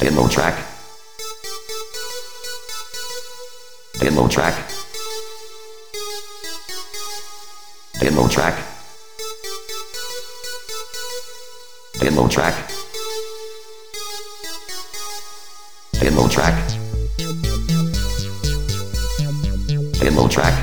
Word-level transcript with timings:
Demo 0.00 0.28
track. 0.28 0.54
Demo 4.00 4.28
track. 4.28 4.54
Demo 8.00 8.28
track. 8.28 8.54
Demo 12.00 12.28
track. 12.28 12.54
Demo 16.00 16.28
track. 16.28 16.54
Demo 20.00 20.28
track. 20.28 20.54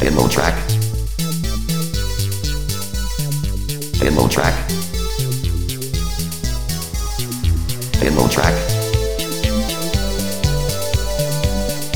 Demo 0.00 0.28
track. 0.28 0.54
Demo 4.00 4.28
track. 4.28 4.93
Demo 8.00 8.28
track. 8.28 8.54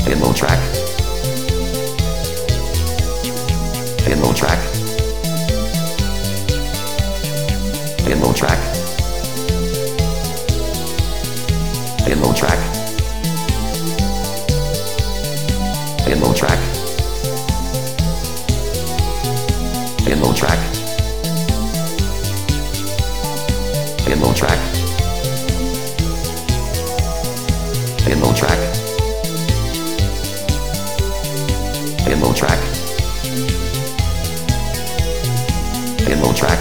Demo 0.05 0.33
track. 0.33 0.59
Demo 4.05 4.33
track. 4.33 4.59
Demo 8.05 8.33
track. 8.33 8.59
Demo 12.05 12.33
track. 12.33 12.59
Demo 16.05 16.33
track. 16.33 16.59
Demo 20.05 20.33
track. 20.33 20.59
Demo 24.05 24.33
track. 24.33 24.78
Demo 28.05 28.33
track. 28.33 28.59
Demo 32.05 32.33
track. 32.33 32.59
Demo 36.05 36.33
track. 36.33 36.59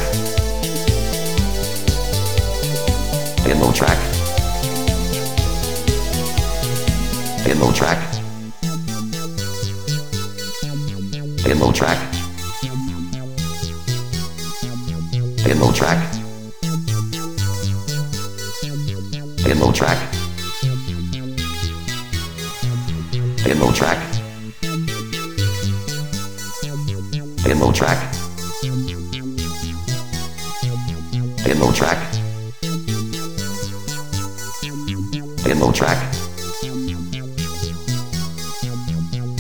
Demo 3.44 3.72
track. 3.72 3.98
Demo 7.44 7.72
track. 7.72 7.98
Demo 11.44 11.72
track. 11.72 11.98
Demo 15.44 15.72
track. 15.72 15.98
Demo 19.44 19.72
track. 19.72 20.27
Demo 23.44 23.72
track. 23.72 23.98
Demo 27.44 27.72
track. 27.72 27.98
Demo 31.44 31.72
track. 31.72 31.98
Demo 35.44 35.72
track. 35.72 35.98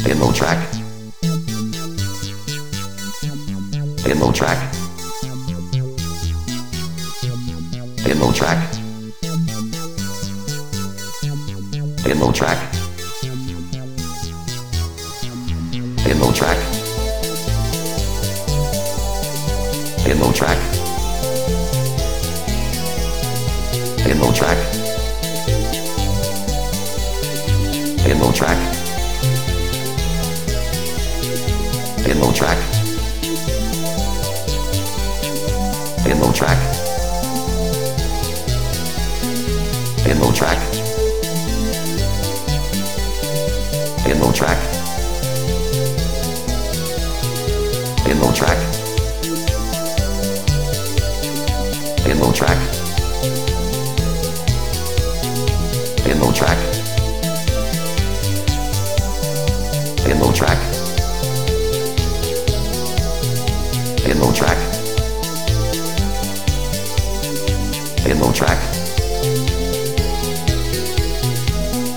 Demo 0.04 0.32
track. 0.32 0.58
Demo 4.04 4.32
track. 4.32 4.60
Demo 8.04 8.32
track. 8.32 8.58
Demo 12.04 12.32
track. 12.32 12.77
Demo 16.18 16.32
track. 16.32 16.58
Demo 20.04 20.32
track. 20.32 20.58
Demo 24.02 24.32
track. 24.32 24.58
Demo 28.02 28.32
track. 28.32 28.58
Demo 32.02 32.32
track. 32.32 32.58
Demo 36.02 36.32
track. 36.32 36.58
Demo 40.02 40.32
track. 40.32 40.58
Demo 44.04 44.32
track. 44.32 44.77
Demo 48.18 48.32
track. 48.32 48.58
Demo 52.02 52.32
track. 52.32 52.58
Demo 56.02 56.32
track. 56.32 56.58
Demo 60.02 60.32
track. 60.32 60.58
Demo 64.02 64.32
track. 64.32 64.58
Demo 68.02 68.32
track. 68.32 68.58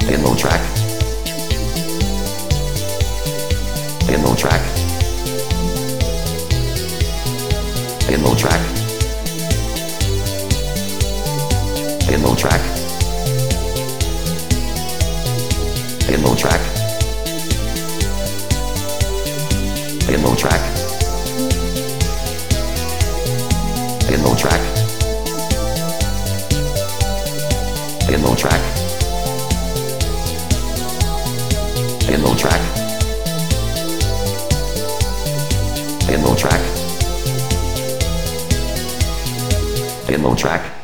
Demo 0.06 0.36
track. 0.36 0.62
Demo 4.06 4.36
track. 4.36 4.81
Demo 8.12 8.36
track. 8.36 8.60
Demo 12.08 12.36
track. 12.36 12.62
Demo 16.08 16.36
track. 16.36 16.62
Demo 20.08 20.36
track. 20.36 20.62
Demo 24.10 24.36
track. 24.36 24.62
Demo 28.10 28.36
track. 28.36 28.62
Demo 32.08 32.36
track. 32.36 32.62
Demo 36.08 36.36
track. 36.36 36.71
Download 40.12 40.38
track. 40.38 40.81